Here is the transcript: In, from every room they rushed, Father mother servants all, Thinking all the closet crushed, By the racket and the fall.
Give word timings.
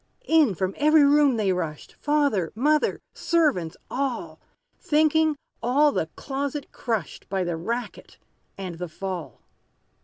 In, 0.25 0.55
from 0.55 0.73
every 0.77 1.03
room 1.05 1.37
they 1.37 1.53
rushed, 1.53 1.93
Father 1.93 2.51
mother 2.55 2.99
servants 3.13 3.77
all, 3.91 4.39
Thinking 4.79 5.35
all 5.61 5.91
the 5.91 6.07
closet 6.15 6.71
crushed, 6.71 7.29
By 7.29 7.43
the 7.43 7.55
racket 7.55 8.17
and 8.57 8.79
the 8.79 8.89
fall. 8.89 9.41